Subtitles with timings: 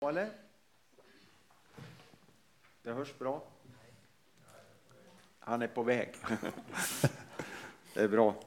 [0.00, 0.30] Eller?
[2.82, 3.44] Det hörs bra.
[5.38, 6.14] Han är på väg.
[7.94, 8.42] Det är bra.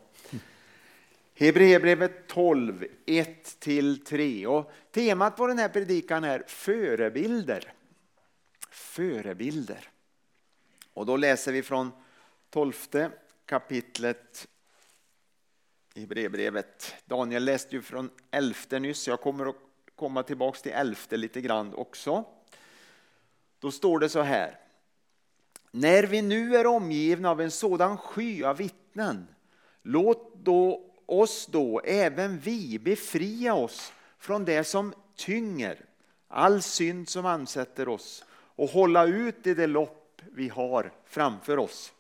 [1.33, 4.46] Hebreerbrevet 12, 1-3.
[4.46, 7.73] Och temat på den här predikan är förebilder.
[8.70, 9.89] Förebilder.
[10.93, 11.91] Och då läser vi från
[12.50, 12.73] 12
[13.45, 14.47] kapitlet
[15.93, 16.95] i Hebreerbrevet.
[17.05, 19.68] Daniel läste ju från 11 nyss, jag kommer att
[20.00, 22.23] komma tillbaks till 11 lite grann också.
[23.59, 24.59] Då står det så här.
[25.72, 29.27] När vi nu är omgivna av en sådan sky av vittnen,
[29.81, 35.85] låt då oss då, även vi, befria oss från det som tynger,
[36.27, 41.94] all synd som ansätter oss och hålla ut i det lopp vi har framför oss.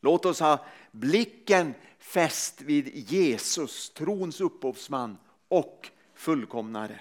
[0.00, 5.18] Låt oss ha blicken fäst vid Jesus, trons upphovsman
[5.48, 7.00] och fullkomnare.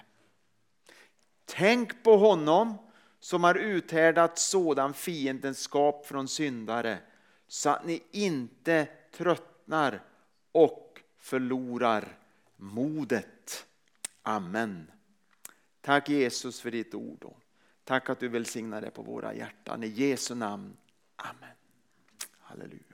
[1.45, 2.77] Tänk på honom
[3.19, 6.97] som har uthärdat sådan fiendenskap från syndare
[7.47, 10.03] så att ni inte tröttnar
[10.51, 12.17] och förlorar
[12.55, 13.65] modet.
[14.21, 14.91] Amen.
[15.81, 17.33] Tack Jesus för ditt ord.
[17.83, 19.83] Tack att du välsignar det på våra hjärtan.
[19.83, 20.77] I Jesu namn.
[21.15, 21.55] Amen.
[22.39, 22.93] Halleluja.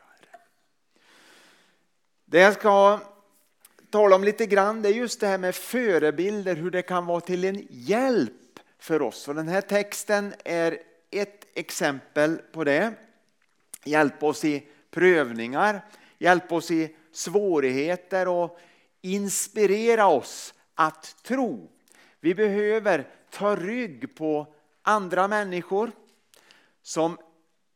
[2.31, 2.99] Det jag ska
[3.89, 7.21] tala om lite grann det är just det här med förebilder, hur det kan vara
[7.21, 9.27] till en hjälp för oss.
[9.27, 10.77] Och den här texten är
[11.11, 12.93] ett exempel på det.
[13.83, 15.85] Hjälp oss i prövningar,
[16.17, 18.59] hjälp oss i svårigheter och
[19.01, 21.69] inspirera oss att tro.
[22.19, 24.47] Vi behöver ta rygg på
[24.81, 25.91] andra människor
[26.81, 27.17] som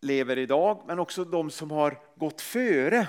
[0.01, 3.07] lever idag men också de som har gått före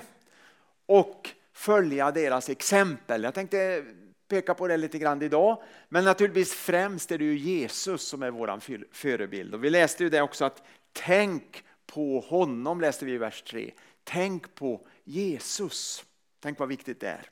[0.86, 3.22] och följa deras exempel.
[3.22, 3.84] Jag tänkte
[4.28, 5.62] peka på det lite grann idag.
[5.88, 8.60] Men naturligtvis främst är det ju Jesus som är vår
[8.94, 9.54] förebild.
[9.54, 13.70] Och vi läste ju det också att tänk på honom läste vi i vers 3.
[14.04, 16.04] Tänk på Jesus.
[16.40, 17.30] Tänk vad viktigt det är.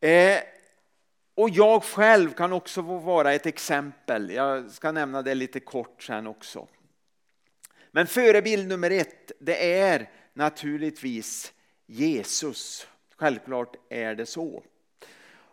[0.00, 0.42] Eh,
[1.34, 4.30] och jag själv kan också få vara ett exempel.
[4.30, 6.68] Jag ska nämna det lite kort sen också.
[7.90, 11.52] Men förebild nummer ett, det är naturligtvis
[11.94, 12.86] Jesus.
[13.16, 14.62] Självklart är det så.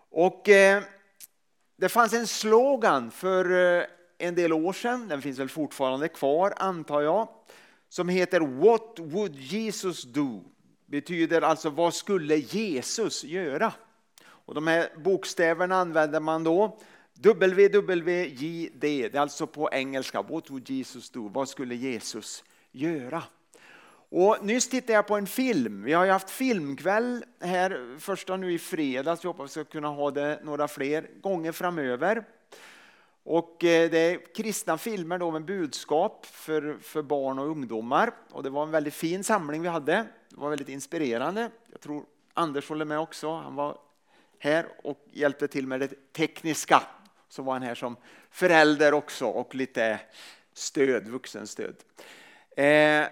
[0.10, 0.84] Och eh,
[1.76, 3.86] det fanns en slogan för eh,
[4.18, 7.28] en del år sedan, den finns väl fortfarande kvar antar jag,
[7.90, 10.44] som heter What would Jesus do?
[10.86, 13.74] Betyder alltså vad skulle Jesus göra?
[14.24, 16.80] Och de här bokstäverna använder man då.
[17.14, 21.28] WWJD, det är alltså på engelska, What would Jesus do?
[21.28, 23.24] Vad skulle Jesus göra?
[24.14, 25.84] Och nyss tittade jag på en film.
[25.84, 29.24] Vi har ju haft filmkväll här första nu i fredags.
[29.24, 32.24] Vi hoppas vi ska kunna ha det några fler gånger framöver.
[33.24, 38.12] Och eh, det är kristna filmer då med budskap för, för barn och ungdomar.
[38.32, 40.06] Och det var en väldigt fin samling vi hade.
[40.30, 41.50] Det var väldigt inspirerande.
[41.72, 43.36] Jag tror Anders håller med också.
[43.36, 43.78] Han var
[44.40, 46.84] här och hjälpte till med det tekniska.
[47.30, 47.96] Så var han här som
[48.32, 50.00] förälder också och lite
[50.54, 51.76] stöd, vuxenstöd.
[52.56, 53.08] Eh,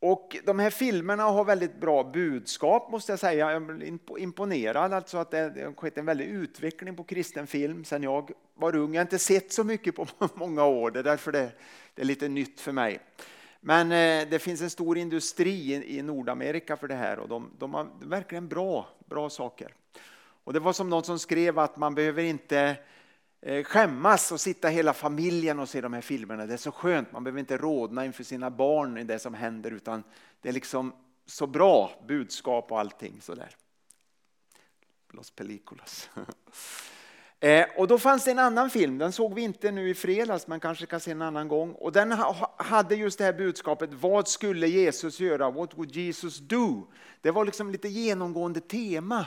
[0.00, 3.52] och de här filmerna har väldigt bra budskap måste jag säga.
[3.52, 8.02] Jag är imponerad alltså att det har skett en väldig utveckling på kristen film sedan
[8.02, 8.94] jag var ung.
[8.94, 11.50] Jag har inte sett så mycket på många år, det är därför det,
[11.94, 13.00] det är lite nytt för mig.
[13.60, 17.74] Men eh, det finns en stor industri i Nordamerika för det här och de, de
[17.74, 19.74] har verkligen bra, bra saker.
[20.44, 22.76] Och det var som någon som skrev att man behöver inte
[23.40, 26.46] Eh, skämmas och sitta hela familjen och se de här filmerna.
[26.46, 29.70] Det är så skönt, man behöver inte rådna inför sina barn i det som händer
[29.70, 30.02] utan
[30.42, 30.92] det är liksom
[31.26, 33.56] så bra budskap och allting sådär.
[35.10, 36.10] Los películas.
[37.40, 40.46] Eh, och då fanns det en annan film, den såg vi inte nu i fredags
[40.46, 41.72] men kanske kan se en annan gång.
[41.72, 42.12] Och den
[42.56, 45.50] hade just det här budskapet, vad skulle Jesus göra?
[45.50, 46.86] What would Jesus do?
[47.20, 49.26] Det var liksom lite genomgående tema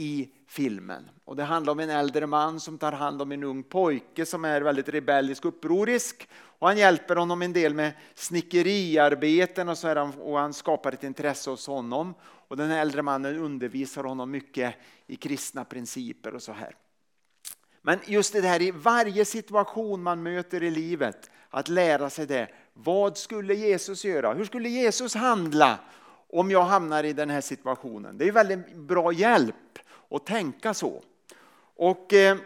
[0.00, 1.10] i filmen.
[1.24, 4.44] Och det handlar om en äldre man som tar hand om en ung pojke som
[4.44, 6.28] är väldigt rebellisk och upprorisk.
[6.32, 11.04] Och han hjälper honom en del med snickeriarbeten och, så han, och han skapar ett
[11.04, 12.14] intresse hos honom.
[12.22, 14.74] Och den äldre mannen undervisar honom mycket
[15.06, 16.76] i kristna principer och så här.
[17.82, 22.48] Men just det här i varje situation man möter i livet, att lära sig det.
[22.72, 24.34] Vad skulle Jesus göra?
[24.34, 25.78] Hur skulle Jesus handla
[26.28, 28.18] om jag hamnar i den här situationen?
[28.18, 29.54] Det är väldigt bra hjälp
[30.08, 31.02] och tänka så.
[31.76, 32.36] Och eh,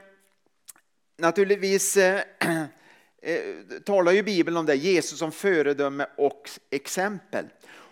[1.19, 2.23] naturligtvis eh,
[3.23, 3.41] eh,
[3.85, 7.45] talar ju Bibeln om det, Jesus som föredöme och exempel.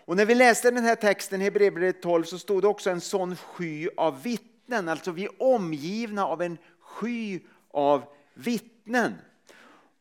[0.05, 3.00] Och när vi läste den här texten i Hebreerbrevet 12 så stod det också en
[3.00, 7.40] sån sky av vittnen, alltså vi är omgivna av en sky
[7.70, 9.14] av vittnen.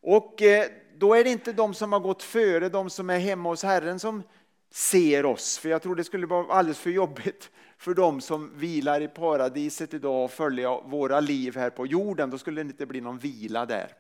[0.01, 0.66] Och eh,
[0.98, 4.00] då är det inte de som har gått före, de som är hemma hos Herren
[4.00, 4.24] som
[4.71, 5.57] ser oss.
[5.57, 9.94] För jag tror det skulle vara alldeles för jobbigt för de som vilar i paradiset
[9.94, 12.30] idag och följa våra liv här på jorden.
[12.30, 13.92] Då skulle det inte bli någon vila där.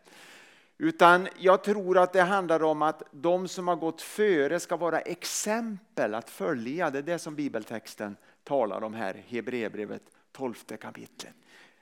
[0.77, 4.99] Utan jag tror att det handlar om att de som har gått före ska vara
[4.99, 6.89] exempel att följa.
[6.89, 10.01] Det är det som bibeltexten talar om här, Hebreerbrevet
[10.31, 11.33] 12 kapitlet.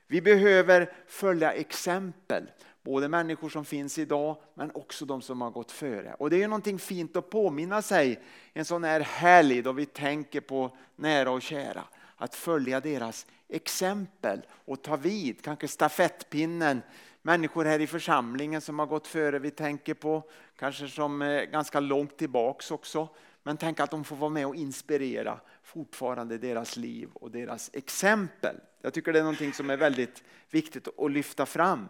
[0.07, 2.43] Vi behöver följa exempel.
[2.87, 6.13] Både människor som finns idag men också de som har gått före.
[6.13, 8.19] Och det är någonting fint att påminna sig
[8.53, 11.83] en sån här helg då vi tänker på nära och kära.
[12.15, 16.81] Att följa deras exempel och ta vid, kanske stafettpinnen.
[17.21, 20.23] Människor här i församlingen som har gått före vi tänker på,
[20.55, 23.07] kanske som eh, ganska långt tillbaks också.
[23.43, 28.55] Men tänk att de får vara med och inspirera fortfarande deras liv och deras exempel.
[28.81, 31.87] Jag tycker det är någonting som är väldigt viktigt att lyfta fram.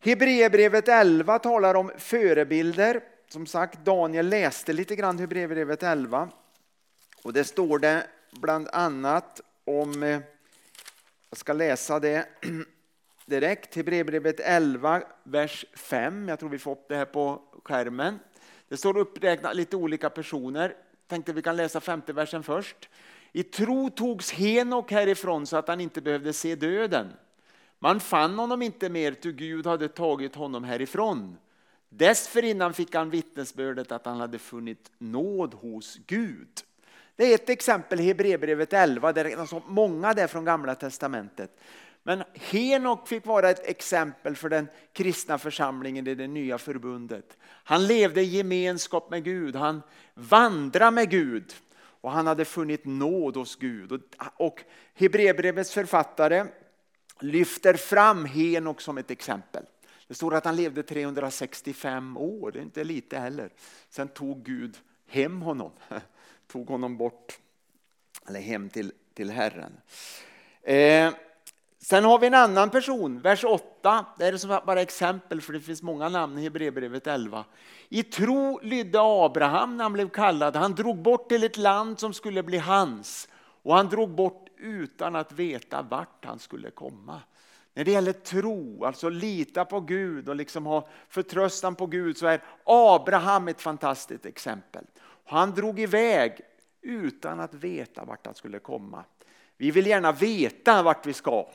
[0.00, 3.00] Hebreerbrevet 11 talar om förebilder.
[3.28, 6.28] Som sagt, Daniel läste lite grann Hebreerbrevet 11.
[7.22, 10.20] Och det står det bland annat om, eh,
[11.30, 12.28] jag ska läsa det
[13.26, 16.28] direkt, Hebreerbrevet 11, vers 5.
[16.28, 18.18] Jag tror vi får upp det här på skärmen.
[18.68, 20.74] Det står uppräknat lite olika personer.
[21.06, 22.88] Tänkte vi kan läsa femte versen först.
[23.32, 27.12] I tro togs Henok härifrån så att han inte behövde se döden.
[27.78, 31.36] Man fann honom inte mer, ty Gud hade tagit honom härifrån.
[31.88, 36.48] Dessförinnan fick han vittnesbördet att han hade funnit nåd hos Gud.
[37.16, 41.60] Det är ett exempel i Hebreerbrevet 11, det är så många där från gamla testamentet.
[42.02, 47.36] Men Henok fick vara ett exempel för den kristna församlingen i det nya förbundet.
[47.42, 49.82] Han levde i gemenskap med Gud, han
[50.14, 51.54] vandrade med Gud
[52.00, 54.02] och han hade funnit nåd hos Gud.
[54.36, 54.64] Och
[54.94, 56.44] Hebreerbrevets författare
[57.20, 59.64] lyfter fram Henok som ett exempel.
[60.08, 63.50] Det står att han levde 365 år, det är inte lite heller.
[63.88, 65.70] Sen tog Gud hem honom,
[66.46, 67.38] tog honom bort,
[68.28, 69.72] eller hem till, till Herren.
[70.62, 71.14] Eh,
[71.78, 75.82] sen har vi en annan person, vers 8, det är bara exempel för det finns
[75.82, 77.44] många namn i Hebreerbrevet 11.
[77.88, 82.12] I tro lydde Abraham när han blev kallad, han drog bort till ett land som
[82.12, 83.28] skulle bli hans
[83.62, 87.20] och han drog bort utan att veta vart han skulle komma.
[87.74, 92.26] När det gäller tro, alltså lita på Gud och liksom ha förtröstan på Gud så
[92.26, 94.84] är Abraham ett fantastiskt exempel.
[95.24, 96.40] Han drog iväg
[96.82, 99.04] utan att veta vart han skulle komma.
[99.56, 101.46] Vi vill gärna veta vart vi ska.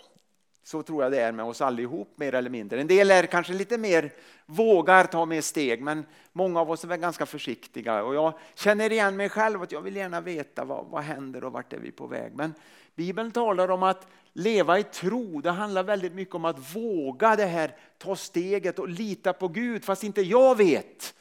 [0.64, 2.82] Så tror jag det är med oss allihop mer eller mindre.
[2.82, 4.12] En del är kanske lite mer
[4.46, 8.04] vågar ta mer steg men många av oss är ganska försiktiga.
[8.04, 11.52] Och jag känner igen mig själv att jag vill gärna veta vad, vad händer och
[11.52, 12.36] vart är vi på väg.
[12.36, 12.54] Men
[12.96, 15.42] Bibeln talar om att leva i tro.
[15.42, 19.84] Det handlar väldigt mycket om att våga det här, ta steget och lita på Gud
[19.84, 21.14] fast inte jag vet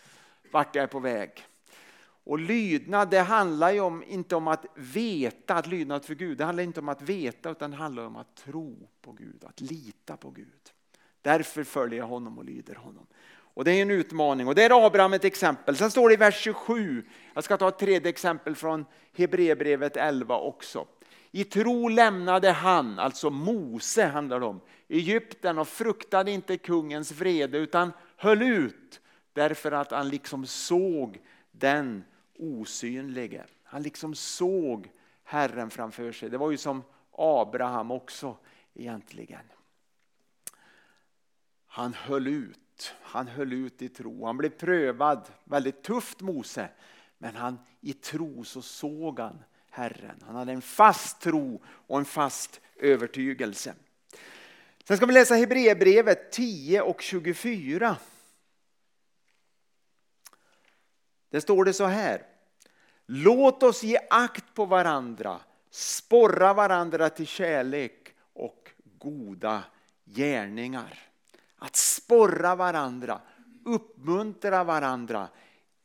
[0.52, 1.30] vart jag är på väg.
[2.24, 6.44] Och lydnad det handlar ju om, inte om att veta, att lydnad för Gud, det
[6.44, 10.16] handlar inte om att veta utan det handlar om att tro på Gud, att lita
[10.16, 10.70] på Gud.
[11.22, 13.06] Därför följer jag honom och lyder honom.
[13.54, 15.76] Och Det är en utmaning och det är Abraham ett exempel.
[15.76, 20.36] Sen står det i vers 27, jag ska ta ett tredje exempel från Hebreerbrevet 11
[20.36, 20.86] också.
[21.32, 27.58] I tro lämnade han, alltså Mose handlar det om, Egypten och fruktade inte kungens vrede
[27.58, 29.00] utan höll ut
[29.32, 31.20] därför att han liksom såg
[31.52, 32.04] den
[32.38, 33.44] osynlige.
[33.64, 34.90] Han liksom såg
[35.24, 36.30] Herren framför sig.
[36.30, 36.82] Det var ju som
[37.12, 38.36] Abraham också
[38.74, 39.44] egentligen.
[41.66, 44.26] Han höll ut, han höll ut i tro.
[44.26, 46.68] Han blev prövad, väldigt tufft Mose,
[47.18, 50.22] men han, i tro så såg han Herren.
[50.26, 53.74] Han hade en fast tro och en fast övertygelse.
[54.84, 57.96] Sen ska vi läsa Hebreerbrevet 10 och 24.
[61.30, 62.22] Det står det så här.
[63.06, 69.64] Låt oss ge akt på varandra, sporra varandra till kärlek och goda
[70.04, 70.98] gärningar.
[71.56, 73.20] Att sporra varandra,
[73.64, 75.28] uppmuntra varandra,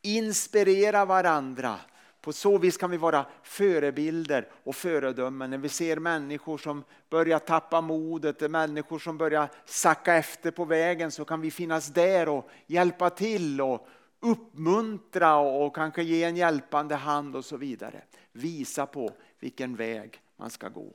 [0.02, 1.80] inspirera varandra
[2.26, 7.40] på så vis kan vi vara förebilder och föredömen när vi ser människor som börjar
[7.40, 12.50] tappa modet, människor som börjar sacka efter på vägen så kan vi finnas där och
[12.68, 13.88] hjälpa till och
[14.20, 18.02] uppmuntra och kanske ge en hjälpande hand och så vidare.
[18.32, 20.94] Visa på vilken väg man ska gå.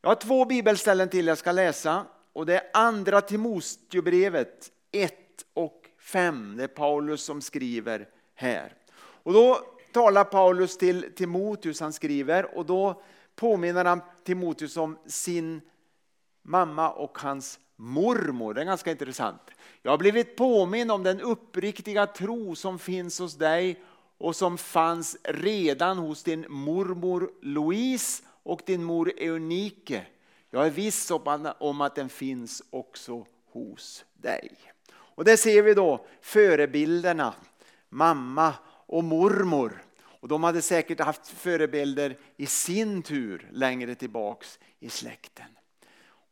[0.00, 5.14] Jag har två bibelställen till jag ska läsa och det är andra Timoteusbrevet 1
[5.54, 6.54] och 5.
[6.56, 8.72] Det är Paulus som skriver här.
[9.22, 13.02] Och då talar Paulus till Timoteus, han skriver, och då
[13.34, 15.60] påminner han Timoteus om sin
[16.42, 18.54] mamma och hans mormor.
[18.54, 19.40] Det är ganska intressant.
[19.82, 23.82] Jag har blivit påminn om den uppriktiga tro som finns hos dig
[24.18, 30.06] och som fanns redan hos din mormor Louise och din mor Eunike.
[30.50, 31.10] Jag är viss
[31.58, 34.50] om att den finns också hos dig.
[34.92, 37.34] Och där ser vi då förebilderna,
[37.88, 38.54] mamma
[38.86, 39.85] och mormor.
[40.26, 45.46] Och de hade säkert haft förebilder i sin tur längre tillbaks i släkten.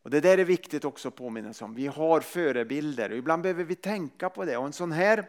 [0.02, 1.74] Och Det där är viktigt också att påminna sig om.
[1.74, 4.56] Vi har förebilder och ibland behöver vi tänka på det.
[4.56, 5.26] Och en sån här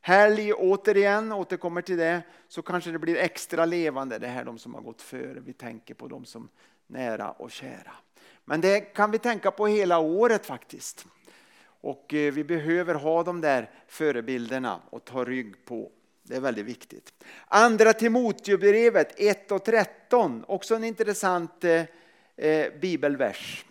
[0.00, 4.74] helg, återigen, återkommer till det, så kanske det blir extra levande det här de som
[4.74, 5.40] har gått före.
[5.40, 6.48] Vi tänker på de som
[6.86, 7.92] nära och kära.
[8.44, 11.06] Men det kan vi tänka på hela året faktiskt.
[11.64, 15.90] Och eh, vi behöver ha de där förebilderna och ta rygg på.
[16.22, 17.24] Det är väldigt viktigt.
[17.46, 21.84] Andra Timoteusbrevet 1 och 13, också en intressant eh,
[22.36, 23.64] eh, bibelvers.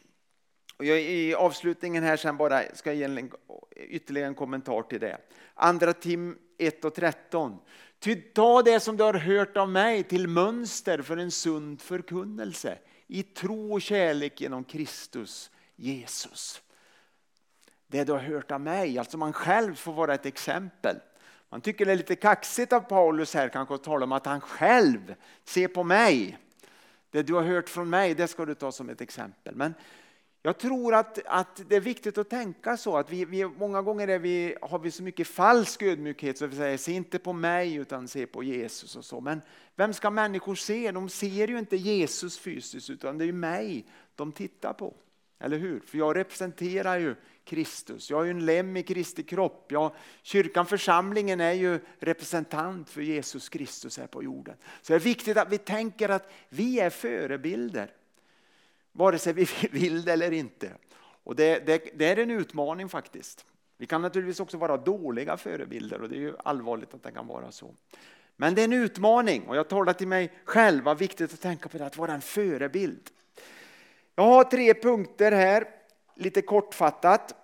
[0.78, 3.32] Och jag, I avslutningen här sen bara ska jag ge en,
[3.76, 5.18] ytterligare en kommentar till det.
[5.54, 7.58] Andra Tim 1 och 13.
[8.00, 12.78] Ty ta det som du har hört av mig till mönster för en sund förkunnelse
[13.08, 16.62] i tro och kärlek genom Kristus Jesus.
[17.88, 21.00] Det du har hört av mig, alltså man själv får vara ett exempel.
[21.50, 24.42] Man tycker det är lite kaxigt av Paulus här kanske att tala om att han
[24.42, 26.38] själv ser på mig.
[27.12, 29.56] Det du har hört från mig, det ska du ta som ett exempel.
[29.56, 29.74] Men
[30.42, 34.08] jag tror att, att det är viktigt att tänka så att vi, vi många gånger
[34.08, 37.76] är vi, har vi så mycket falsk ödmjukhet så vi säger se inte på mig
[37.76, 39.22] utan se på Jesus och så.
[39.22, 39.42] Men
[39.76, 40.92] vem ska människor se?
[40.92, 44.94] De ser ju inte Jesus fysiskt utan det är ju mig de tittar på.
[45.40, 45.80] Eller hur?
[45.80, 47.16] För jag representerar ju
[47.50, 48.10] Kristus.
[48.10, 49.72] Jag är ju en lem i Kristi kropp.
[49.72, 49.92] Jag,
[50.22, 54.56] kyrkan, församlingen är ju representant för Jesus Kristus här på jorden.
[54.82, 57.92] Så det är viktigt att vi tänker att vi är förebilder.
[58.92, 60.72] Vare sig vi vill det eller inte.
[61.24, 63.46] Och det, det, det är en utmaning faktiskt.
[63.78, 67.28] Vi kan naturligtvis också vara dåliga förebilder och det är ju allvarligt att det kan
[67.28, 67.76] vara så.
[68.36, 71.70] Men det är en utmaning och jag talar till mig själv vad viktigt att tänka
[71.70, 73.10] på det, att vara en förebild.
[74.16, 75.68] Jag har tre punkter här,
[76.16, 77.36] lite kortfattat.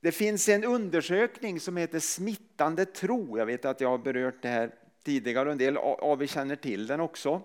[0.00, 3.38] Det finns en undersökning som heter Smittande tro.
[3.38, 4.70] Jag vet att jag har berört det här
[5.04, 7.42] tidigare och en del av er känner till den också.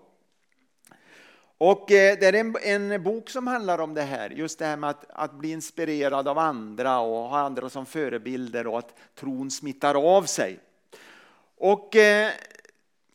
[1.58, 2.56] Och eh, det är en,
[2.92, 6.28] en, bok som handlar om det här, just det här med att, att, bli inspirerad
[6.28, 10.60] av andra och ha andra som förebilder och att tron smittar av sig.
[11.58, 12.32] Och eh,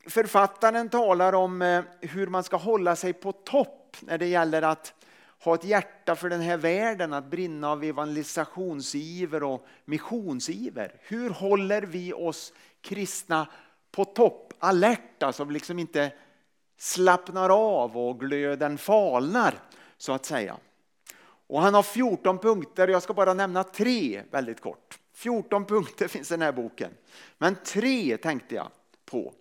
[0.06, 4.94] författaren talar om eh, hur man ska hålla sig på topp när det gäller att
[5.40, 10.94] ha ett hjärta för den här världen, att brinna av evangelisationsiver och missionsiver.
[11.00, 13.48] Hur håller vi oss kristna
[13.90, 16.12] på topp, alerta, så vi liksom inte
[16.78, 19.54] slappnar av och glöden falnar,
[19.96, 20.56] så att säga.
[21.46, 24.98] Och han har 14 punkter, jag ska bara nämna tre väldigt kort.
[25.14, 26.90] 14 punkter finns i den här boken,
[27.38, 28.68] men tre tänkte jag
[29.04, 29.34] på.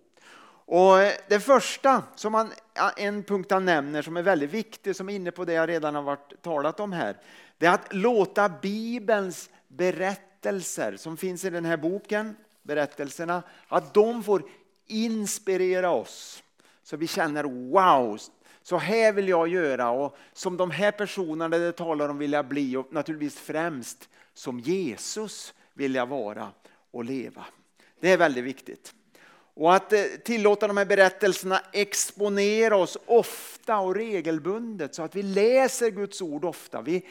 [0.72, 2.52] Och eh, det första, som han,
[2.96, 5.94] en punkt han nämner som är väldigt viktig, som är inne på det jag redan
[5.94, 7.16] har varit, talat om här,
[7.58, 14.22] det är att låta Bibelns berättelser som finns i den här boken, berättelserna, att de
[14.22, 14.42] får
[14.86, 16.42] inspirera oss.
[16.82, 18.18] Så vi känner wow,
[18.62, 22.48] så här vill jag göra och som de här personerna det talar om vill jag
[22.48, 26.48] bli och naturligtvis främst som Jesus vill jag vara
[26.90, 27.44] och leva.
[28.00, 28.94] Det är väldigt viktigt.
[29.60, 35.22] Och att eh, tillåta de här berättelserna exponera oss ofta och regelbundet så att vi
[35.22, 36.82] läser Guds ord ofta.
[36.82, 37.06] Vi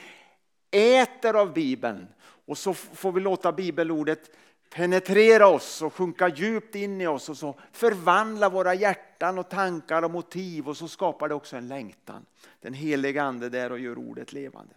[0.71, 2.07] äter av Bibeln
[2.45, 4.31] och så får vi låta bibelordet
[4.69, 10.01] penetrera oss och sjunka djupt in i oss och så förvandla våra hjärtan och tankar
[10.01, 12.25] och motiv och så skapar det också en längtan.
[12.61, 14.75] Den heliga ande där och gör ordet levande.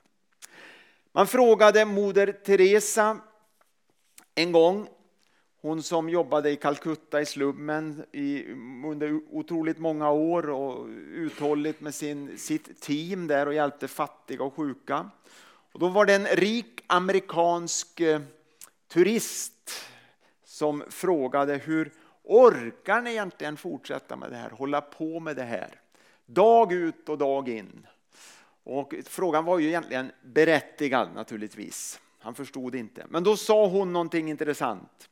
[1.12, 3.19] Man frågade moder Teresa
[4.35, 4.88] en gång
[5.62, 8.45] hon som jobbade i Calcutta i slummen i,
[8.85, 14.54] under otroligt många år och uthålligt med sin, sitt team där och hjälpte fattiga och
[14.54, 15.11] sjuka.
[15.73, 18.21] Och då var det en rik amerikansk eh,
[18.88, 19.71] turist
[20.45, 21.92] som frågade hur
[22.23, 25.81] orkar ni egentligen fortsätta med det här, hålla på med det här?
[26.26, 27.87] Dag ut och dag in.
[28.64, 32.00] Och frågan var ju egentligen berättigad naturligtvis.
[32.19, 33.07] Han förstod inte.
[33.09, 35.09] Men då sa hon någonting intressant.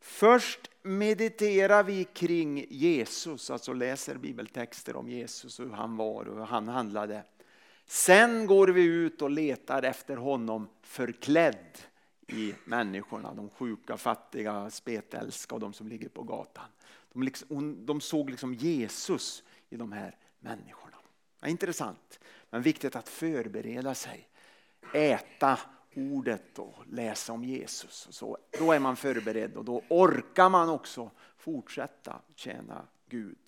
[0.00, 6.38] Först mediterar vi kring Jesus, alltså läser bibeltexter om Jesus och hur han var och
[6.38, 7.24] hur han handlade.
[7.86, 11.78] Sen går vi ut och letar efter honom förklädd
[12.26, 16.68] i människorna, de sjuka, fattiga, spetälska och de som ligger på gatan.
[17.12, 20.96] De, liksom, de såg liksom Jesus i de här människorna.
[21.40, 24.28] Ja, intressant, men viktigt att förbereda sig.
[24.92, 25.58] Äta
[25.96, 28.08] ordet och läsa om Jesus.
[28.10, 33.38] Så, då är man förberedd och då orkar man också fortsätta tjäna Gud.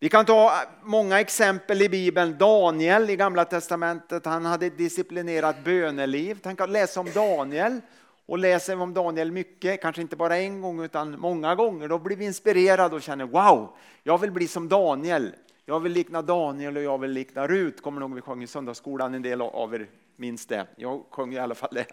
[0.00, 0.52] Vi kan ta
[0.82, 2.38] många exempel i Bibeln.
[2.38, 6.38] Daniel i Gamla Testamentet, han hade ett disciplinerat böneliv.
[6.42, 7.80] Tänk att läsa om Daniel
[8.26, 11.88] och läser om Daniel mycket, kanske inte bara en gång utan många gånger.
[11.88, 15.34] Då blir vi inspirerade och känner wow, jag vill bli som Daniel.
[15.64, 17.82] Jag vill likna Daniel och jag vill likna Rut.
[17.82, 20.66] Kommer nog vi sjöng i söndagsskolan, en del av er minns det.
[20.76, 21.86] Jag sjöng i alla fall det.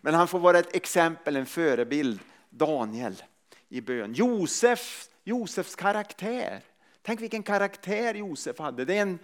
[0.00, 2.20] Men han får vara ett exempel, en förebild.
[2.50, 3.22] Daniel
[3.68, 4.12] i bön.
[4.14, 6.60] Josef, Josefs karaktär.
[7.02, 8.84] Tänk vilken karaktär Josef hade.
[8.84, 9.18] Det är en,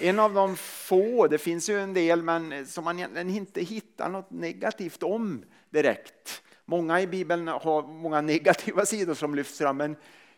[0.00, 4.30] en av de få, det finns ju en del, men som man inte hittar något
[4.30, 6.42] negativt om direkt.
[6.64, 9.96] Många i Bibeln har många negativa sidor som lyfts fram, men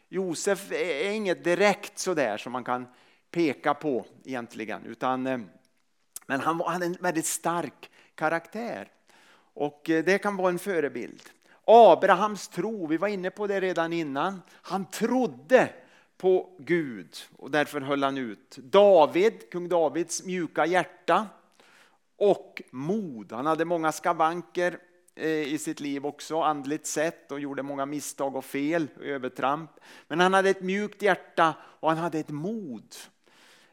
[0.08, 2.86] Josef är inget direkt sådär som man kan
[3.30, 4.86] peka på egentligen.
[4.86, 5.38] Utan, eh,
[6.30, 8.88] men han hade en väldigt stark karaktär.
[9.54, 11.22] Och eh, det kan vara en förebild.
[11.64, 14.42] Abrahams tro, vi var inne på det redan innan.
[14.52, 15.68] Han trodde
[16.16, 18.56] på Gud och därför höll han ut.
[18.56, 21.26] David, kung Davids mjuka hjärta
[22.16, 23.32] och mod.
[23.32, 24.78] Han hade många skavanker
[25.14, 29.70] eh, i sitt liv också andligt sett och gjorde många misstag och fel, övertramp.
[30.08, 32.94] Men han hade ett mjukt hjärta och han hade ett mod.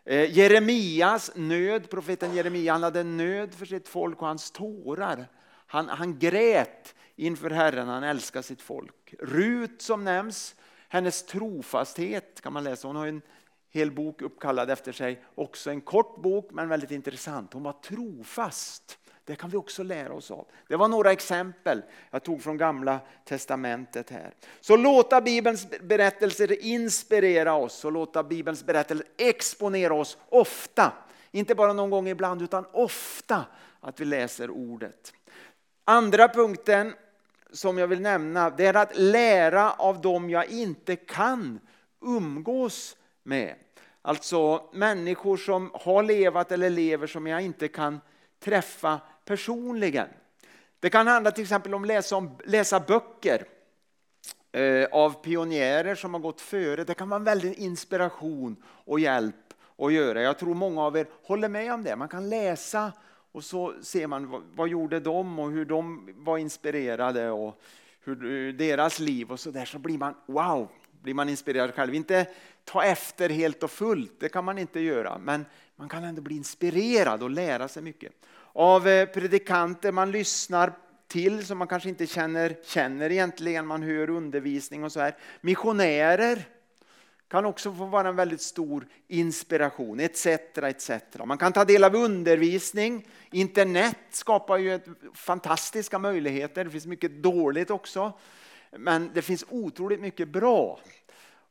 [0.09, 5.27] Eh, Jeremias nöd, profeten Jeremia, han hade nöd för sitt folk och hans tårar.
[5.67, 9.13] Han, han grät inför Herren, han älskar sitt folk.
[9.19, 10.55] Rut som nämns,
[10.89, 12.87] hennes trofasthet kan man läsa.
[12.87, 13.21] Hon har en
[13.69, 15.23] hel bok uppkallad efter sig.
[15.35, 17.53] Också en kort bok men väldigt intressant.
[17.53, 18.99] Hon var trofast.
[19.27, 20.47] Det kan vi också lära oss av.
[20.67, 21.81] Det var några exempel
[22.11, 24.33] jag tog från gamla testamentet här.
[24.59, 30.91] Så låta Bibelns berättelser inspirera oss och låta Bibelns berättelser exponera oss ofta.
[31.31, 33.45] Inte bara någon gång ibland utan ofta
[33.79, 35.13] att vi läser ordet.
[35.85, 36.93] Andra punkten
[37.51, 41.59] som jag vill nämna det är att lära av dem jag inte kan
[42.01, 43.55] umgås med.
[44.01, 47.99] Alltså människor som har levat eller lever som jag inte kan
[48.39, 50.07] träffa personligen.
[50.79, 53.45] Det kan handla till exempel om läsa, om, läsa böcker
[54.51, 56.83] eh, av pionjärer som har gått före.
[56.83, 59.35] Det kan vara en väldig inspiration och hjälp
[59.77, 60.21] att göra.
[60.21, 61.95] Jag tror många av er håller med om det.
[61.95, 62.91] Man kan läsa
[63.31, 67.61] och så ser man vad, vad gjorde de och hur de var inspirerade och
[68.03, 70.67] hur eh, deras liv och så där så blir man wow,
[71.01, 71.95] blir man inspirerad själv.
[71.95, 72.27] Inte
[72.67, 76.35] ta efter helt och fullt, det kan man inte göra, men man kan ändå bli
[76.35, 78.11] inspirerad och lära sig mycket.
[78.53, 80.73] Av eh, predikanter man lyssnar
[81.07, 85.15] till som man kanske inte känner, känner egentligen, man hör undervisning och så här.
[85.41, 86.45] Missionärer
[87.27, 90.25] kan också få vara en väldigt stor inspiration, etc.
[90.25, 90.91] etc.
[91.25, 93.07] Man kan ta del av undervisning.
[93.31, 94.79] Internet skapar ju
[95.13, 96.63] fantastiska möjligheter.
[96.65, 98.13] Det finns mycket dåligt också.
[98.71, 100.79] Men det finns otroligt mycket bra.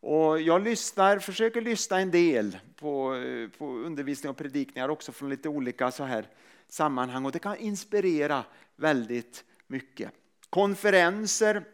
[0.08, 5.30] Och jag lyssnar, försöker lyssna en del på, eh, på undervisning och predikningar också från
[5.30, 6.28] lite olika så här
[6.68, 7.24] sammanhang.
[7.24, 8.44] Och det kan inspirera
[8.76, 10.10] väldigt mycket.
[10.50, 11.64] Konferenser,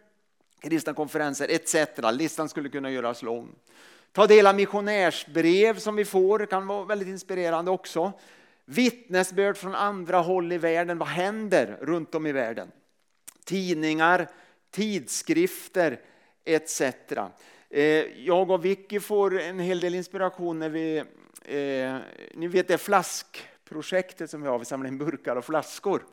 [0.60, 1.76] kristna konferenser etc.
[2.12, 3.48] Listan skulle kunna göras lång.
[4.12, 8.12] Ta del av missionärsbrev som vi får, det kan vara väldigt inspirerande också.
[8.64, 12.70] Vittnesbörd från andra håll i världen, vad händer runt om i världen?
[13.44, 14.28] Tidningar,
[14.70, 16.00] tidskrifter
[16.44, 16.82] etc.
[17.74, 20.96] Eh, jag och Vicky får en hel del inspiration när vi,
[21.44, 21.96] eh,
[22.34, 26.06] ni vet det flaskprojektet som vi har, vi samlar in burkar och flaskor.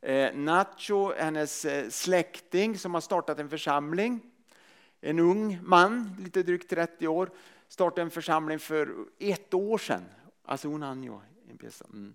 [0.00, 4.20] Eh, Nacho, hennes släkting som har startat en församling
[5.00, 7.30] en ung man, lite drygt 30 år,
[7.68, 10.04] startade en församling för ett år sedan.
[10.44, 11.20] Alltså un año.
[11.92, 12.14] Mm.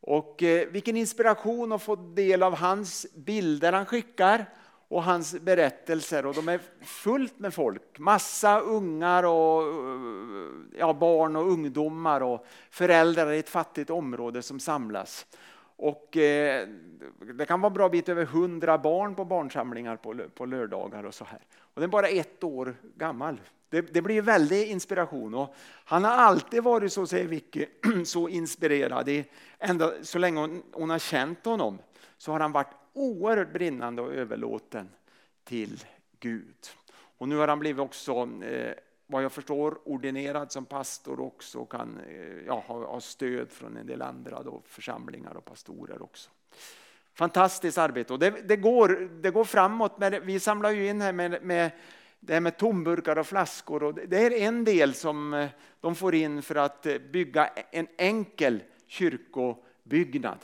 [0.00, 4.46] Och vilken inspiration att få del av hans bilder han skickar
[4.94, 6.26] och hans berättelser.
[6.26, 7.98] Och de är fullt med folk.
[7.98, 9.62] Massa ungar och
[10.78, 15.26] ja, barn och ungdomar och föräldrar i ett fattigt område som samlas.
[15.76, 16.68] Och eh,
[17.34, 21.24] det kan vara bra bit över hundra barn på barnsamlingar på, på lördagar och så
[21.24, 21.40] här.
[21.58, 23.40] Och den är bara ett år gammal.
[23.68, 25.34] Det, det blir väldig inspiration.
[25.34, 25.54] Och
[25.84, 27.66] han har alltid varit så, säger Vicky,
[28.04, 29.08] så inspirerad.
[29.08, 29.24] I,
[29.58, 31.78] ända så länge hon, hon har känt honom
[32.24, 34.88] så har han varit oerhört brinnande och överlåten
[35.44, 35.84] till
[36.20, 36.66] Gud.
[37.18, 38.74] Och nu har han blivit också eh,
[39.06, 43.76] vad jag förstår ordinerad som pastor också och kan eh, ja, ha, ha, stöd från
[43.76, 46.30] en del andra då, församlingar och pastorer också.
[47.14, 49.98] Fantastiskt arbete och det, det, går, det går framåt.
[49.98, 51.70] Med, vi samlar ju in här med, med
[52.20, 55.48] det här med tomburkar och flaskor och det är en del som eh,
[55.80, 60.38] de får in för att eh, bygga en enkel kyrkobyggnad.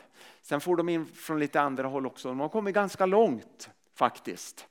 [0.50, 2.28] Sen får de in från lite andra håll också.
[2.28, 4.66] De har kommit ganska långt faktiskt.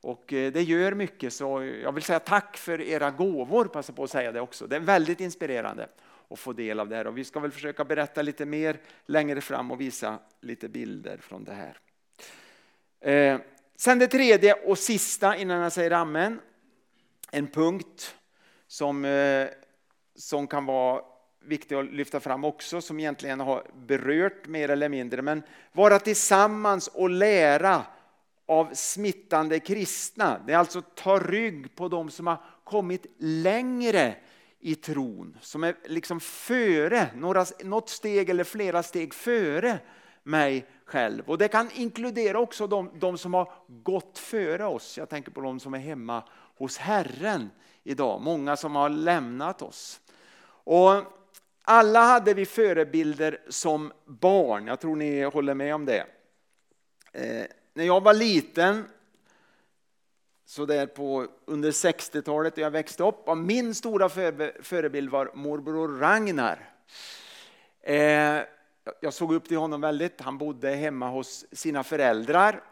[0.00, 4.04] Och eh, det gör mycket så jag vill säga tack för era gåvor, passa på
[4.04, 4.66] att säga det också.
[4.66, 5.88] Det är väldigt inspirerande
[6.30, 9.40] att få del av det här och vi ska väl försöka berätta lite mer längre
[9.40, 11.78] fram och visa lite bilder från det här.
[13.00, 13.40] Eh,
[13.76, 16.40] sen det tredje och sista innan jag säger amen.
[17.30, 18.16] En punkt
[18.66, 19.48] som, eh,
[20.16, 21.13] som kan vara
[21.46, 25.22] viktig att lyfta fram också, som egentligen har berört mer eller mindre.
[25.22, 27.82] Men vara tillsammans och lära
[28.46, 30.40] av smittande kristna.
[30.46, 34.14] Det är alltså ta rygg på de som har kommit längre
[34.60, 39.78] i tron, som är liksom före, några, något steg eller flera steg före
[40.22, 41.22] mig själv.
[41.26, 44.98] Och det kan inkludera också de, de som har gått före oss.
[44.98, 46.22] Jag tänker på de som är hemma
[46.56, 47.50] hos Herren
[47.82, 50.00] idag, många som har lämnat oss.
[50.64, 50.94] Och
[51.66, 56.06] alla hade vi förebilder som barn, jag tror ni håller med om det.
[57.12, 58.84] Eh, när jag var liten,
[60.44, 64.08] så där på, under 60-talet när jag växte upp, och min stora
[64.62, 66.70] förebild var morbror Ragnar.
[67.80, 68.40] Eh,
[69.00, 70.20] jag såg upp till honom väldigt.
[70.20, 72.62] Han bodde hemma hos sina föräldrar.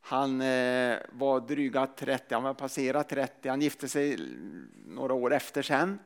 [0.00, 4.18] Han eh, var dryga 30, han var passerat 30, han gifte sig
[4.86, 5.98] några år efter sen.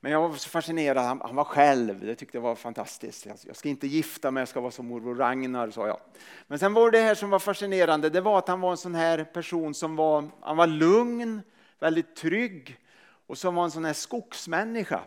[0.00, 3.26] Men jag var så fascinerad, han, han var själv, det tyckte jag var fantastiskt.
[3.26, 6.00] Jag, jag ska inte gifta mig, jag ska vara som morbror Ragnar, sa jag.
[6.46, 8.94] Men sen var det här som var fascinerande, det var att han var en sån
[8.94, 11.42] här person som var, han var lugn,
[11.78, 12.78] väldigt trygg
[13.26, 15.00] och som var en sån här skogsmänniska.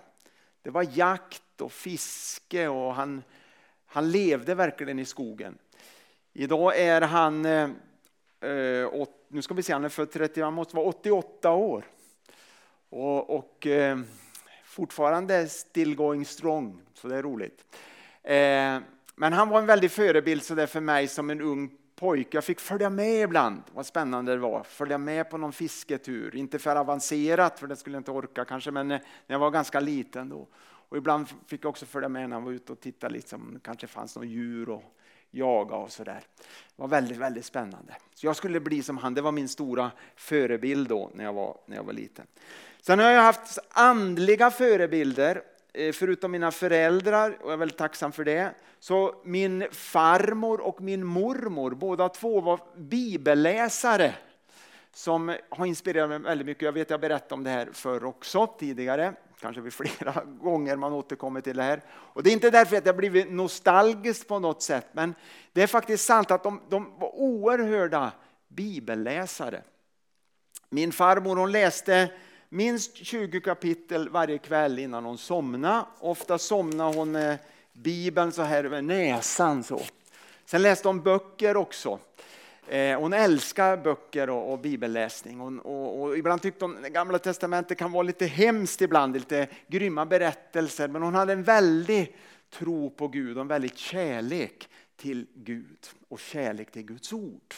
[0.61, 3.23] Det var jakt och fiske och han,
[3.85, 5.57] han levde verkligen i skogen.
[6.33, 7.69] Idag är han, eh,
[8.41, 11.85] eh åt, nu ska vi se, han är född 30, han måste vara 88 år.
[12.89, 13.99] Och, och eh,
[14.71, 17.65] fortfarande still going strong, så det är roligt.
[18.23, 18.79] Eh,
[19.15, 22.37] men han var en väldig förebild så för mig som en ung pojke.
[22.37, 24.63] Jag fick följa med ibland, vad spännande det var.
[24.63, 28.71] Följa med på någon fisketur, inte för avancerat för det skulle jag inte orka kanske,
[28.71, 30.47] men eh, när jag var ganska liten då.
[30.63, 33.87] Och ibland fick jag också följa med när han var ute och tittade, liksom, kanske
[33.87, 34.83] fanns något djur och
[35.31, 36.23] jaga och sådär.
[36.75, 37.95] Det var väldigt, väldigt spännande.
[38.13, 41.57] Så jag skulle bli som han, det var min stora förebild då när jag var,
[41.65, 42.27] när jag var liten.
[42.81, 45.41] Sen har jag haft andliga förebilder,
[45.73, 48.53] eh, förutom mina föräldrar, och jag är väldigt tacksam för det.
[48.79, 54.13] Så min farmor och min mormor, båda två var bibelläsare
[54.93, 56.63] som har inspirerat mig väldigt mycket.
[56.63, 60.93] Jag vet jag berättade om det här förr också tidigare, kanske vid flera gånger man
[60.93, 61.81] återkommer till det här.
[61.89, 65.15] Och det är inte därför att jag blivit nostalgisk på något sätt, men
[65.53, 68.11] det är faktiskt sant att de, de var oerhörda
[68.47, 69.61] bibelläsare.
[70.69, 72.11] Min farmor hon läste
[72.53, 75.85] minst 20 kapitel varje kväll innan hon somnade.
[75.99, 77.37] Ofta somnade hon med
[77.73, 79.63] Bibeln så här över näsan.
[79.63, 79.81] Så.
[80.45, 81.99] Sen läste hon böcker också.
[82.67, 85.39] Eh, hon älskar böcker och, och bibelläsning.
[85.39, 89.47] Hon, och, och, ibland tyckte hon att Gamla Testamentet kan vara lite hemskt ibland, lite
[89.67, 90.87] grymma berättelser.
[90.87, 92.15] Men hon hade en väldig
[92.49, 97.53] tro på Gud och en väldig kärlek till Gud och kärlek till Guds ord.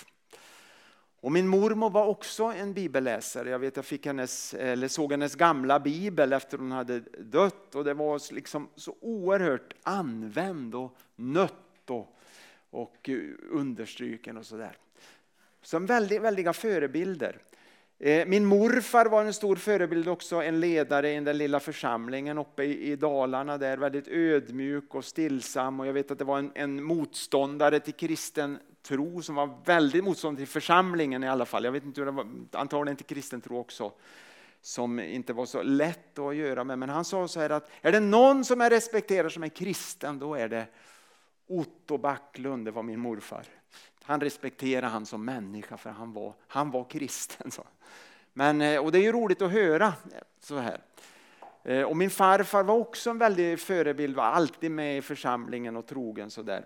[1.24, 3.50] Och min mormor var också en bibelläsare.
[3.50, 7.84] Jag vet jag fick hennes, eller såg hennes gamla bibel efter hon hade dött och
[7.84, 12.16] det var liksom så oerhört använd och nött och,
[12.70, 13.18] och eh,
[13.52, 14.78] understryken och sådär.
[15.62, 17.38] Så väldigt, väldiga förebilder.
[18.00, 22.64] Eh, min morfar var en stor förebild också, en ledare i den lilla församlingen uppe
[22.64, 25.80] i Dalarna där, väldigt ödmjuk och stillsam.
[25.80, 30.04] Och jag vet att det var en, en motståndare till kristen tro som var väldigt
[30.04, 31.64] motståndare till församlingen i alla fall.
[31.64, 33.92] Jag vet inte hur det var, antagligen till kristen tro också.
[34.62, 36.80] Som inte var så lätt att göra med.
[36.80, 40.20] Men han sa så här att är det någon som jag respekterar som är kristen
[40.20, 40.68] då är det
[41.48, 43.46] Otto Backlund, det var min morfar.
[44.04, 47.52] Han respekterade han som människa för han var, han var kristen.
[47.52, 47.64] Så.
[48.34, 50.82] Men, eh, och det är ju roligt att höra eh, så här.
[51.64, 55.88] Eh, och min farfar var också en väldig förebild, var alltid med i församlingen och
[55.88, 56.66] trogen så där.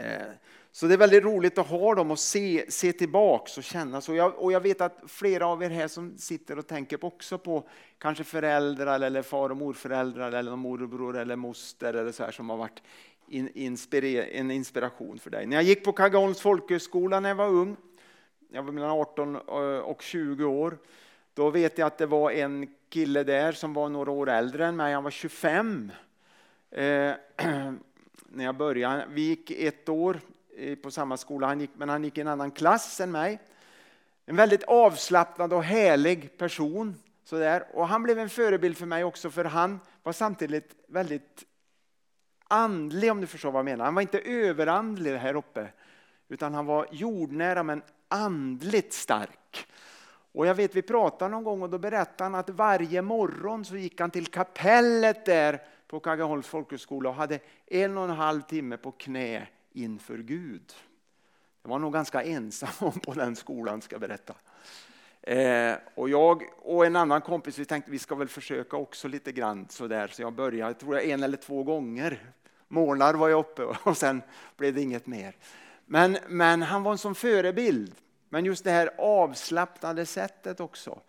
[0.00, 0.26] Eh,
[0.72, 4.14] så det är väldigt roligt att ha dem och se, se tillbaks och känna så.
[4.14, 7.68] Jag, och jag vet att flera av er här som sitter och tänker också på
[7.98, 12.56] kanske föräldrar eller far och morföräldrar eller morbror eller moster eller så här som har
[12.56, 12.82] varit
[13.28, 15.46] in, inspire, en inspiration för dig.
[15.46, 17.76] När jag gick på Kagaholms folkhögskola när jag var ung,
[18.52, 19.42] jag var mellan 18 eh,
[19.78, 20.78] och 20 år,
[21.34, 24.76] då vet jag att det var en kille där som var några år äldre än
[24.76, 25.92] mig, han var 25.
[26.70, 27.12] Eh,
[28.32, 29.06] när jag började.
[29.10, 30.20] Vi gick ett år
[30.56, 33.40] eh, på samma skola, han gick, men han gick i en annan klass än mig.
[34.26, 36.94] En väldigt avslappnad och härlig person.
[37.24, 37.64] Sådär.
[37.72, 41.44] Och han blev en förebild för mig också för han var samtidigt väldigt
[42.48, 43.84] andlig om du förstår vad jag menar.
[43.84, 45.68] Han var inte överandlig här uppe.
[46.28, 49.66] Utan han var jordnära men andligt stark.
[50.32, 53.76] Och jag vet vi pratade någon gång och då berättade han att varje morgon så
[53.76, 55.60] gick han till kapellet där
[55.90, 60.72] på Kaggeholms folkhögskola och hade en och en halv timme på knä inför Gud.
[61.62, 64.34] Det var nog ganska ensam om på den skolan ska jag berätta.
[65.22, 69.32] Eh, och jag och en annan kompis vi tänkte vi ska väl försöka också lite
[69.32, 72.32] grann sådär så jag började, tror jag en eller två gånger.
[72.68, 74.22] Månader var jag uppe och sen
[74.56, 75.36] blev det inget mer.
[75.86, 77.94] Men, men han var en sån förebild.
[78.28, 81.00] Men just det här avslappnade sättet också.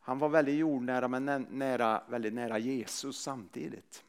[0.00, 4.02] Han var väldigt jordnära men nära, väldigt nära Jesus samtidigt.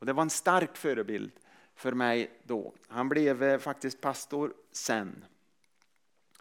[0.00, 1.32] Och Det var en stark förebild
[1.74, 2.72] för mig då.
[2.88, 5.24] Han blev eh, faktiskt pastor sen.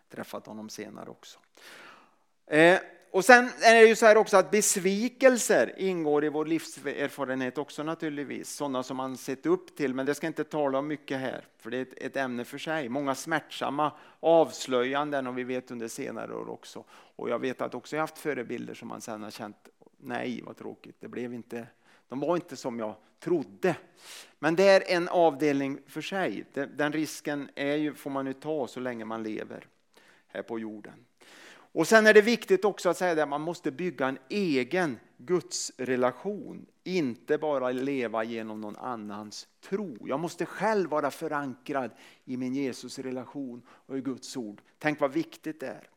[0.09, 1.39] Träffat honom senare också.
[2.45, 2.79] Eh,
[3.11, 7.83] och sen är det ju så här också att besvikelser ingår i vår livserfarenhet också
[7.83, 8.49] naturligtvis.
[8.49, 11.71] Sådana som man sett upp till, men det ska inte tala om mycket här, för
[11.71, 12.89] det är ett, ett ämne för sig.
[12.89, 16.83] Många smärtsamma avslöjanden och vi vet under senare år också.
[16.91, 20.57] Och jag vet att också jag haft förebilder som man sen har känt, nej vad
[20.57, 21.67] tråkigt, det blev inte,
[22.09, 23.75] de var inte som jag trodde.
[24.39, 26.45] Men det är en avdelning för sig.
[26.53, 29.67] Den risken är ju, får man ju ta så länge man lever
[30.27, 31.05] här på jorden.
[31.71, 36.65] Och sen är det viktigt också att säga att man måste bygga en egen gudsrelation.
[36.83, 39.97] Inte bara leva genom någon annans tro.
[40.07, 41.91] Jag måste själv vara förankrad
[42.25, 44.61] i min Jesusrelation och i Guds ord.
[44.77, 45.89] Tänk vad viktigt det är.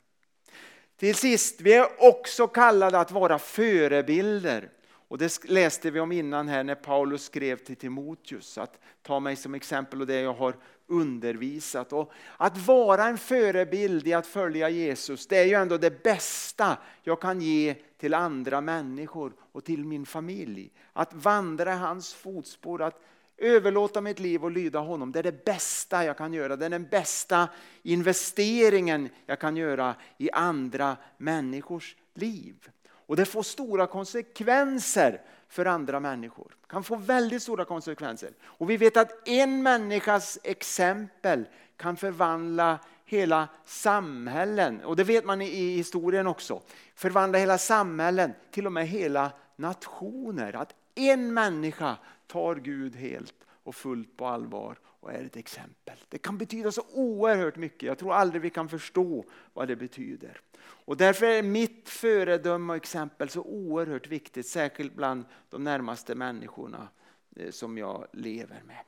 [0.96, 4.70] Till sist, vi är också kallade att vara förebilder.
[5.12, 8.58] Och det läste vi om innan här när Paulus skrev till Timoteus.
[8.58, 11.92] Att ta mig som exempel och det jag har undervisat.
[11.92, 16.76] Och att vara en förebild i att följa Jesus, det är ju ändå det bästa
[17.02, 20.72] jag kan ge till andra människor och till min familj.
[20.92, 23.02] Att vandra i hans fotspår, att
[23.36, 25.12] överlåta mitt liv och lyda honom.
[25.12, 26.56] Det är det bästa jag kan göra.
[26.56, 27.48] Det är den bästa
[27.82, 32.68] investeringen jag kan göra i andra människors liv.
[33.06, 36.56] Och det får stora konsekvenser för andra människor.
[36.60, 38.30] Det kan få väldigt stora konsekvenser.
[38.42, 41.44] Och vi vet att en människas exempel
[41.76, 44.80] kan förvandla hela samhällen.
[44.80, 46.62] Och det vet man i historien också.
[46.94, 50.56] Förvandla hela samhällen, till och med hela nationer.
[50.56, 55.98] Att en människa tar Gud helt och fullt på allvar och är ett exempel.
[56.08, 57.82] Det kan betyda så oerhört mycket.
[57.82, 60.40] Jag tror aldrig vi kan förstå vad det betyder.
[60.84, 66.88] Och därför är mitt föredöme och exempel så oerhört viktigt, särskilt bland de närmaste människorna
[67.36, 68.78] eh, som jag lever med.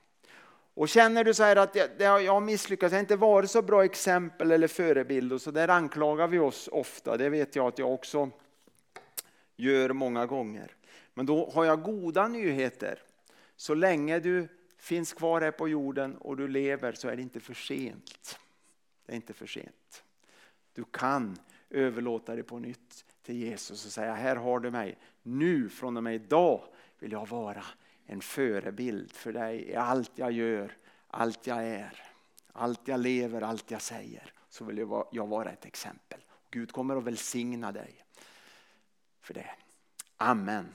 [0.75, 3.63] Och känner du så här att jag, jag har misslyckats, jag har inte varit så
[3.63, 7.17] bra exempel eller förebild och så där anklagar vi oss ofta.
[7.17, 8.31] Det vet jag att jag också
[9.57, 10.71] gör många gånger.
[11.15, 13.03] Men då har jag goda nyheter.
[13.57, 17.41] Så länge du finns kvar här på jorden och du lever så är det inte
[17.41, 18.39] för sent.
[19.07, 20.05] Det är inte för sent.
[20.73, 21.39] Du kan
[21.71, 24.99] överlåta det på nytt till Jesus och säga här har du mig.
[25.23, 26.65] Nu från och med idag
[26.99, 27.65] vill jag vara
[28.07, 30.77] en förebild för dig i allt jag gör,
[31.09, 32.03] allt jag är,
[32.53, 34.33] allt jag lever, allt jag säger.
[34.49, 34.79] Så vill
[35.13, 36.21] jag vara ett exempel.
[36.51, 38.05] Gud kommer att välsigna dig
[39.21, 39.51] för det.
[40.17, 40.67] Amen.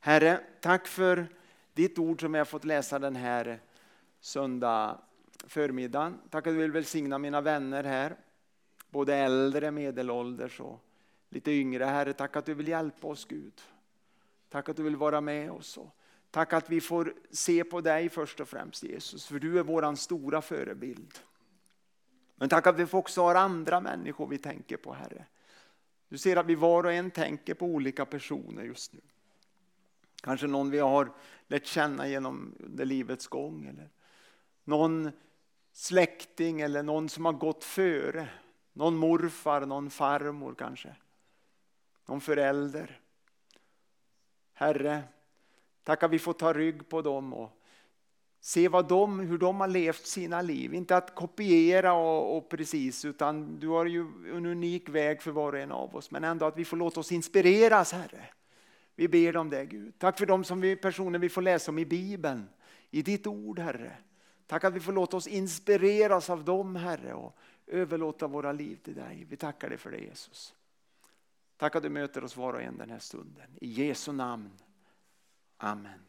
[0.00, 1.26] Herre, tack för
[1.72, 3.60] ditt ord som jag fått läsa den här
[4.20, 4.98] söndag
[5.46, 6.20] förmiddagen.
[6.30, 8.16] Tack att du vill välsigna mina vänner här
[8.90, 10.80] både äldre, medelålders och
[11.28, 11.84] lite yngre.
[11.84, 13.62] Herre, tack att du vill hjälpa oss Gud.
[14.48, 15.78] Tack att du vill vara med oss.
[16.30, 19.94] Tack att vi får se på dig först och främst Jesus, för du är vår
[19.94, 21.18] stora förebild.
[22.36, 25.24] Men tack att vi också har andra människor vi tänker på Herre.
[26.08, 29.00] Du ser att vi var och en tänker på olika personer just nu.
[30.22, 31.12] Kanske någon vi har
[31.46, 33.66] lärt känna genom under livets gång.
[33.66, 33.90] Eller
[34.64, 35.10] någon
[35.72, 38.28] släkting eller någon som har gått före.
[38.76, 40.96] Någon morfar, någon farmor kanske.
[42.06, 43.00] Någon förälder.
[44.52, 45.02] Herre,
[45.82, 47.62] tack att vi får ta rygg på dem och
[48.40, 50.74] se vad de, hur de har levt sina liv.
[50.74, 54.00] Inte att kopiera och, och, precis, utan du har ju
[54.36, 56.10] en unik väg för var och en av oss.
[56.10, 58.24] Men ändå att vi får låta oss inspireras, Herre.
[58.94, 59.98] Vi ber om det, Gud.
[59.98, 62.48] Tack för de som vi, personer vi får läsa om i Bibeln,
[62.90, 63.96] i ditt ord, Herre.
[64.46, 67.14] Tack att vi får låta oss inspireras av dem, Herre.
[67.14, 69.26] Och överlåta våra liv till dig.
[69.28, 70.54] Vi tackar dig för det Jesus.
[71.56, 73.50] Tack att du möter oss var och en den här stunden.
[73.60, 74.50] I Jesu namn.
[75.56, 76.05] Amen.